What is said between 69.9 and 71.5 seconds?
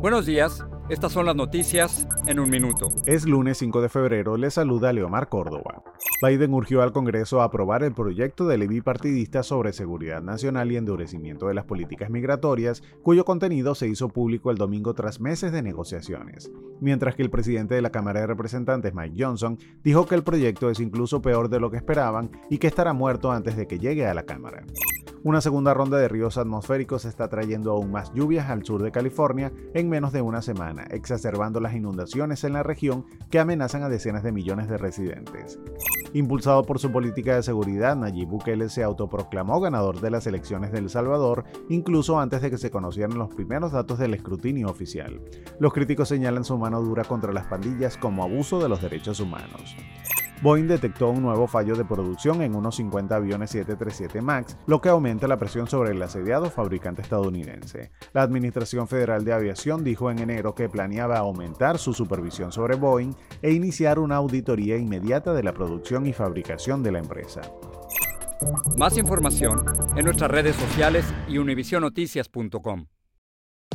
en nuestras redes sociales y